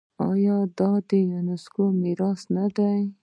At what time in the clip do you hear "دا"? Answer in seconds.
0.77-0.91